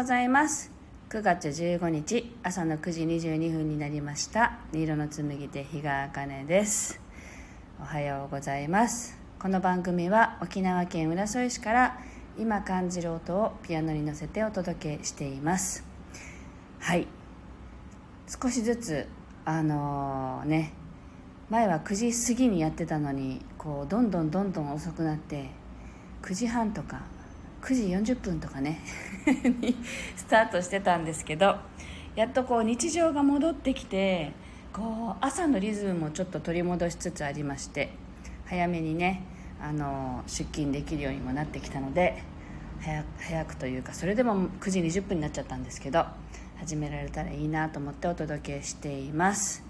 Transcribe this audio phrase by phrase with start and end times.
[0.00, 0.72] ございます。
[1.10, 4.58] 9月15日朝の9時22分になりました。
[4.72, 6.98] 音色の紡手日川茜です。
[7.78, 9.18] おはようございます。
[9.38, 11.98] この番組は沖縄県浦添市から
[12.38, 15.84] 今感じる音をピアノに乗せてお届けしています。
[16.78, 17.06] はい。
[18.26, 19.06] 少しずつ
[19.44, 20.72] あのー、ね
[21.50, 25.50] 前は9時過ぎにやってたのにこうどんどんどんどん遅くなって
[26.22, 27.02] 9時半とか
[27.62, 28.80] 9時40分とかね
[29.60, 29.76] に
[30.16, 31.56] スタートしてたんですけど
[32.16, 34.32] やっとこう日常が戻ってきて
[34.72, 37.90] こう朝のリズムもちょっと取り戻しつつありまして
[38.46, 39.22] 早めにね
[39.60, 42.22] あの出勤できるようにもなってきたので
[42.80, 46.06] 早早くというかそれでも9時20分になっちゃったんですけど
[46.58, 49.69] 始められたらいいなと思ってお届けしています。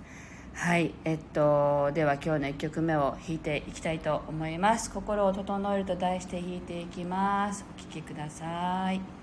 [0.52, 7.64] はいえっとでは今日の1曲目を弾いていきたいと思います「心を整える」と題して弾いていきます。
[7.76, 9.19] お聴きください。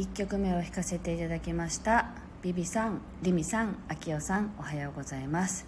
[0.00, 2.06] 1曲目を弾かせていただきました
[2.40, 5.66] ビビさんリミさんあきおさんおはようございます。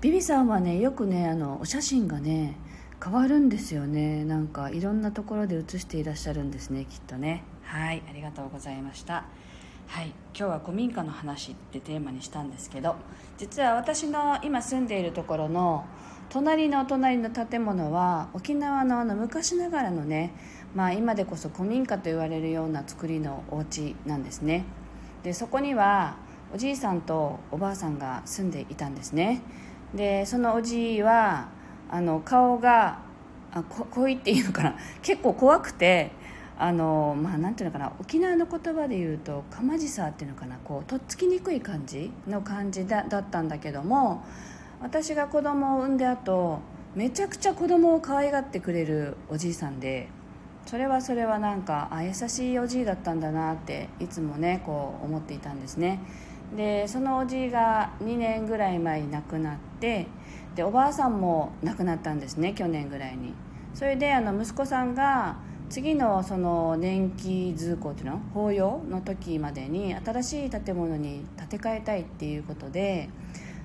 [0.00, 2.56] ビビさんはねよくねあのお写真がね
[3.02, 4.24] 変わるんですよね。
[4.24, 7.42] なんかいろんなところで写していらっしゃるんですねきっとね。
[7.64, 9.24] はいありがとうございました。
[9.88, 12.94] はい今日は古民家の話ってテーマにしたんですけど
[13.36, 15.86] 実は私の今住んでいるところの
[16.32, 20.32] 隣の隣の建物は沖縄のあの昔ながらのね、
[20.74, 24.64] まあ、今でこそ古民家と言われるような作りのお家なんですね。
[25.22, 26.16] でそこには
[26.54, 29.42] おじいさんとおばあさんが住んでいたんですね。
[29.94, 31.48] でそのおじいは
[31.90, 33.00] あの顔が
[33.52, 34.76] あここう言っていいのかな。
[35.02, 36.10] 結構怖くて
[36.58, 37.92] あのまあなんていうのかな。
[38.00, 40.56] 沖縄の言葉で言うとかまじさっていうのかな。
[40.64, 44.24] こうとっつきにくい感じの感じだだったんだけども
[44.80, 46.60] 私が子供を産んであと
[46.94, 50.08] めちゃくちゃ子供を可愛がってくれるおじいさんで
[50.72, 56.00] それはそれはなんかあ優しいおじいだったんだなっていつもねこう思っていたんですね。
[56.56, 60.06] でそのおじいが2年ぐらい前に亡くなって
[60.54, 63.34] でおばあさんも亡くなったんですね去年ぐらいに。
[63.74, 65.36] それであの息子さんが
[65.68, 73.10] 次のその年季通行っていうの法要の時までに新しい建物に建て替えたいっていうことで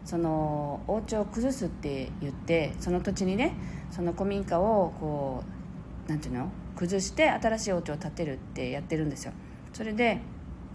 [0.03, 3.53] そのお家を崩すって言ってその土地にね
[3.92, 5.45] その古民家をこ
[6.06, 9.33] うなんていうの崩して新しいお家を建てるってやってるんですよ。
[9.74, 10.19] それで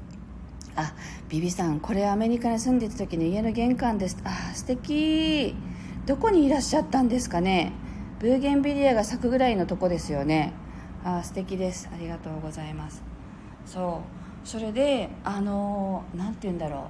[0.77, 0.93] 「あ
[1.29, 5.55] ビビさんこれアメリカに住んでた時の家の玄関です」あ素敵。
[6.05, 7.73] どこにいらっしゃったんですかね。
[8.19, 10.53] ブーゲンビリアが咲くぐらいのとこですよね。
[11.05, 11.89] あ素敵です。
[11.93, 13.03] ありがとうございます。
[13.65, 14.03] そ
[14.45, 14.49] う。
[14.49, 16.89] それであの何て言うんだろ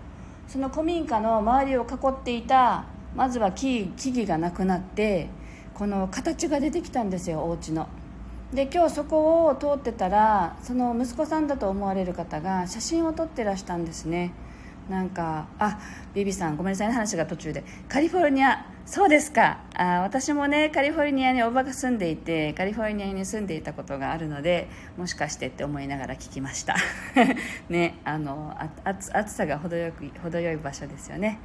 [0.48, 0.50] う。
[0.50, 5.28] その古民家の周りを囲っていたまずは木木々がなくなって
[5.74, 7.88] この形が出てきたんですよお家の。
[8.52, 14.32] で今日そこを通ってたらその息子さんだと思われる方が写真を撮ってらしたんですね。
[14.90, 15.78] なんかあ
[16.12, 17.64] ビビさんごめんなさいね話が途中で。
[17.88, 19.60] カリフォルニアそうですか。
[19.75, 26.76] あ私もねカリフォルニアにおばが住んでいてカリフォルニアに住んでいたことがあるのでもしかしてって思いながら聞きました。
[27.70, 31.38] ねあの暑暑さが程よく程よい場所ですよね。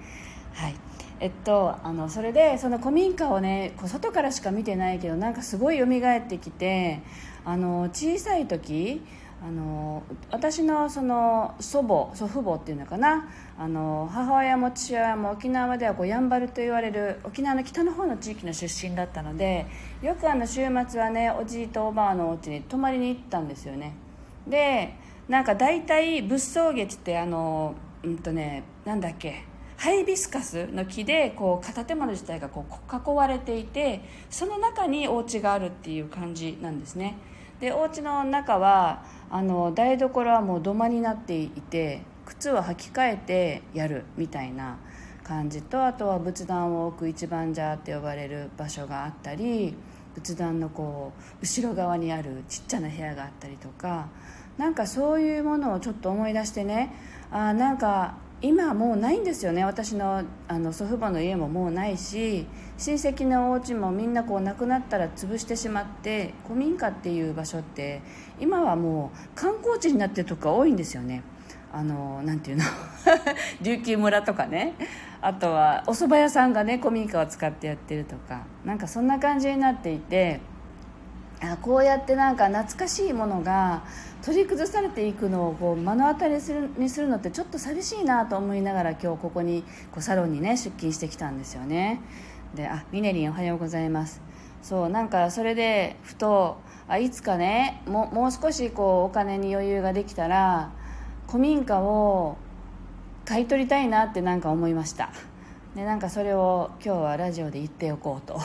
[0.53, 0.75] はい。
[1.19, 7.01] えっとあのそれでその古民家をねこう外からしか見てないけどなんかすごい蘇ってきて
[7.45, 9.01] あの小さい時
[9.41, 19.67] あの私のその祖母祖父母っていうのかなあの母親も父親も沖縄ではこうやんばると言われる沖縄の北の方の地域の出身だったので
[20.01, 23.93] よくあの週末はねおじいとおばあのお家に泊まりに行ったんですよね。
[24.47, 24.95] で
[25.29, 29.43] なんか大体仏葬月ってあのうんとねなんだっけ
[29.77, 37.17] ハイビスカスの木でこう建物自体がこう囲われていてその中にお家があるっていう感じなんですね。
[37.59, 44.77] でお家の中はあの台所はもう土間になっていて靴を履き替えてやるみたいな
[45.23, 49.75] 感じとあとは仏壇を置く一番茶って呼ばれる場所があったり
[50.15, 54.07] 仏壇のこう後ろ側にあるちっちゃな部屋があったりとか
[54.57, 56.93] なんかそういうものをちょっと思い出してね
[57.31, 59.65] あなんか今もうないんですよね。
[59.65, 62.45] 私のあの祖父母の家ももうないし
[62.77, 68.01] 親戚のお家もみんなこう亡くなったら潰してしまって古民家っていう場所って
[68.39, 71.23] 今はもう観光地になってるとか多いんですよね。
[71.73, 72.63] あのなんていうの？
[73.61, 74.75] 琉球村とかね。
[75.19, 78.43] あとはお蕎麦屋さんがね古民家を使ってやってるとか。
[78.63, 80.41] なんかそんな感じになっていて
[81.41, 83.83] あこうやってなんか懐かしいものが
[84.23, 92.01] 取り崩されていくのをこう目の当たりにするのってちょっと寂しいなと思いながら今日ここにこうサロンにね出勤してきたんですよね。
[92.55, 94.21] であミネリンおはようございます。
[94.63, 100.71] そうなんかそれでふとあいつかねももう少しこうお金に余裕ができたら
[101.27, 102.37] 古民家を
[103.25, 105.11] 買い取りたいなってなんか思いました。
[105.75, 108.39] でなんかそれを今日はラジオで言っておこうと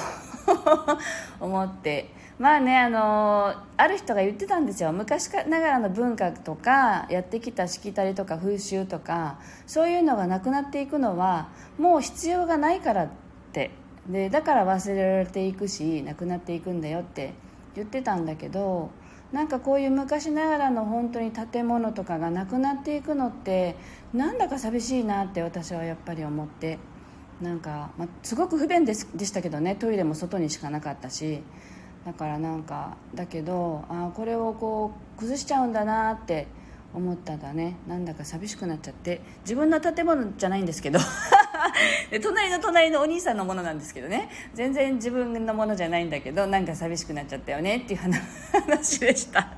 [1.40, 2.10] 思って
[2.42, 4.92] まあねあのある人が言ってたんですよ。
[4.92, 13.08] 昔ながらの文化とかやってきたしきたりとか風習とかそういうのがなくなっていくのはもう必要がないからっ
[13.52, 13.70] て。
[14.08, 17.34] でだから忘れられていくしなくなっていくんだよって
[17.76, 18.90] 言ってたんだけど
[19.30, 23.76] なんかこういう昔ながらの本当に建物とかがなくなっていくのって
[24.12, 26.80] なんだか寂しいなって私はやっぱり思って。
[27.40, 29.74] なんか、まあ、すごく不便でしたけどね。
[29.74, 31.42] トイレも外にしかなかったし。
[32.04, 36.46] だからなんかだけどあこれをこう崩しちゃうんだなって
[36.94, 37.76] 思ったらね。
[37.88, 39.20] なんだか寂しくなっちゃって。
[39.42, 40.98] 自分の建物じゃないんですけど。
[42.10, 44.28] で隣の隣のお兄さんのものなんですけどね。
[44.52, 49.48] 全然自分のものじゃないんだけどなんか寂しくなっちゃったよねっていう話でした。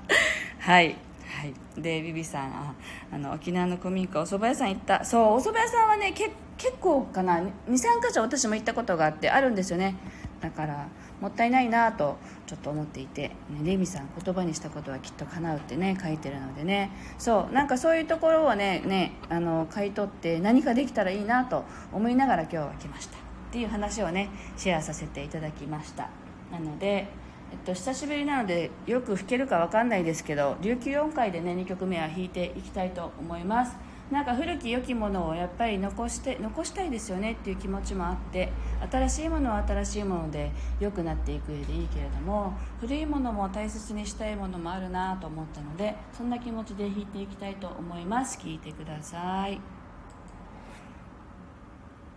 [0.60, 0.96] はい、
[1.26, 1.80] はい。
[1.80, 2.74] でビビさんあ
[3.12, 5.04] あの沖縄の古民家お蕎麦屋さん行った。
[5.04, 7.40] そうお蕎麦屋さんはねけ結構かな。
[7.68, 9.96] 23か所私も行ったことがあってあるんですよね。
[10.44, 10.88] だから
[11.22, 16.90] もったいないなとちょっと思っていて、ね、レミさん言葉にしたことはきっと叶うってね書いてるのでね。
[17.16, 23.16] そうなんかそういうところをねねあの買い取って何かできたらいいなと思いながら今日は来ました。
[23.16, 23.20] っ
[23.52, 26.10] ていう話をねシェアさせていただきました。
[26.52, 27.08] なので
[27.52, 33.76] えっと、久しぶりなのでよく弾けるか分かんないですけど琉球音階でね2曲目は弾いていきたいと思います。
[34.10, 38.52] なんか古き良きものをやっぱり残して残したいですよねっていう気持ちもあって
[38.90, 48.38] 新しいものは新しいもので良くなっていく上でいいけれども古いものも大切にしたいものもあるなと思ったのでそんな気持ちで弾いていきたいと思います。
[48.38, 49.60] 聴いてください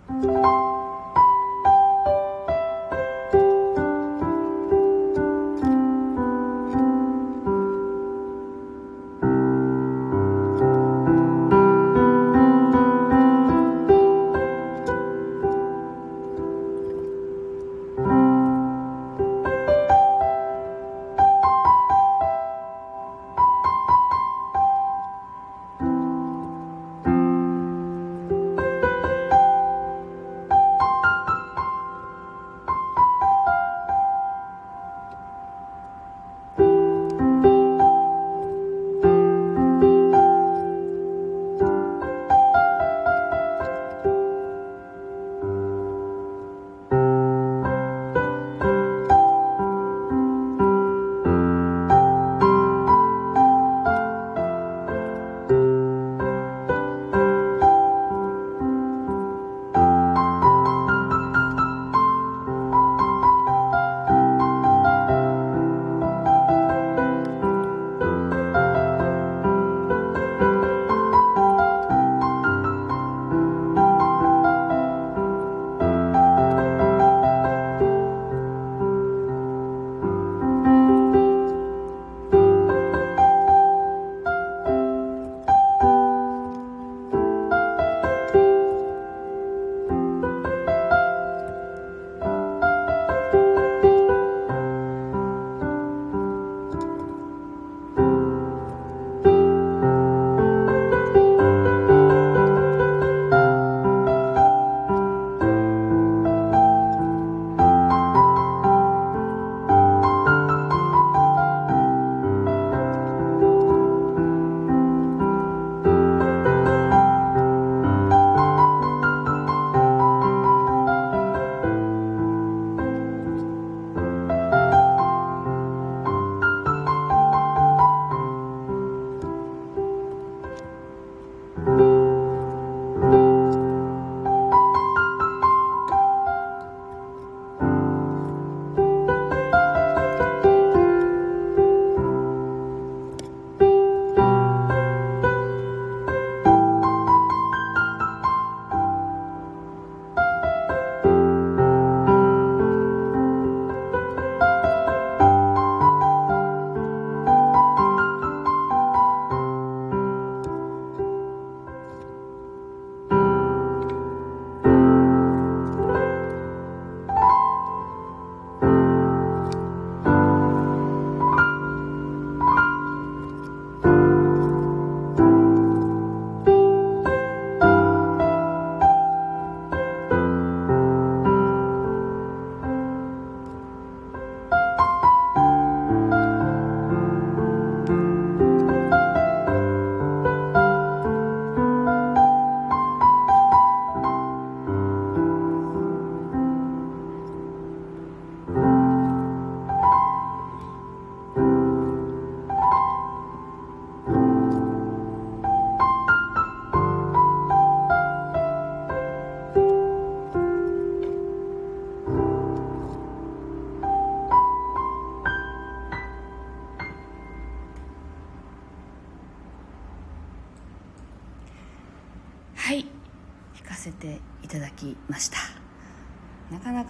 [0.07, 0.76] はい。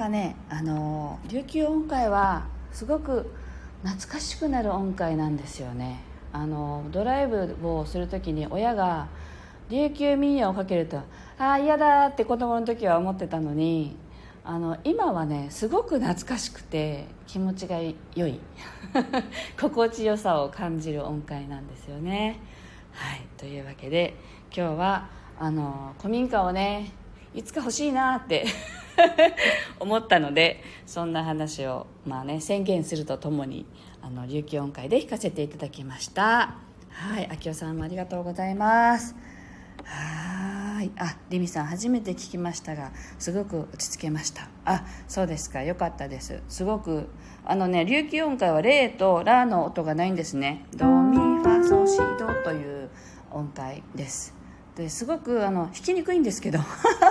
[0.08, 3.30] かねあの琉球音階はすごく
[3.84, 6.02] 懐かしくなる音階なんですよね。
[6.34, 9.08] あのドライブをする時に親が
[9.70, 13.96] 琉球民謡をかけるとああ嫌だって子供の時は思ってたのに
[14.44, 17.80] あの今はねすごく懐かしくて気持ちが
[18.16, 18.40] 良い。
[19.60, 22.40] 心地よさを感じる音階なんですよね。
[22.94, 24.16] はいというわけで
[24.56, 25.10] 今日は
[25.40, 26.92] あの古民家をね
[27.36, 28.46] いつか欲しいなって
[29.80, 33.66] 思ったのでそんな話を、まあね、宣言するとともに
[34.02, 36.56] あの琉球音階で弾かせていただきました。
[36.90, 39.16] はい秋代さんもありがとうございます。
[39.84, 40.92] はい。
[40.98, 44.50] あリミさん初めて聞きましたがすごく落ち着けました。
[44.66, 45.64] あそうですか。
[45.64, 46.42] よかったです。
[46.50, 47.10] すごく
[47.46, 50.66] あのね琉球音階はレとラの音がないんですね。
[50.76, 52.90] ドミファソシドという
[53.32, 54.37] 音階です。
[54.78, 56.60] ですごくあの弾きにくいんですけど。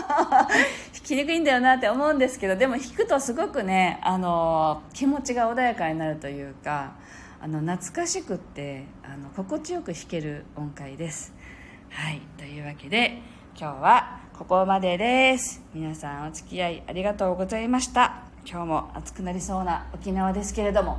[0.08, 0.46] 弾
[1.04, 6.94] きにくいんだよなって思うんですけどでも弾くとすごくねあの気持ちが穏やかになるというか
[7.40, 11.32] あの懐かしくってあの心地よく弾ける音階です。
[11.90, 13.20] はいというわけで
[13.58, 15.62] 今日はここまでです。
[15.74, 18.22] 皆さんお付き合いありがとうございました。
[18.44, 20.98] 今日も暑くなりそうな沖縄ですけれども。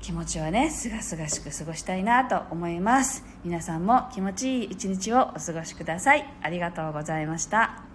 [0.00, 3.24] 気持ちはねすがすがしく過ごしたいなと思います。
[3.44, 6.34] 皆さんも気持ちいい一日をお過ごしください。
[6.42, 7.89] ありがとうございました。